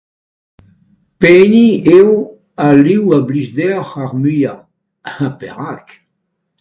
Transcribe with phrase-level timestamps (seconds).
[1.19, 1.65] Pehini
[1.97, 2.15] eo
[2.65, 4.59] al liv a blij deoc'h ar muiañ
[5.11, 5.87] ha perak?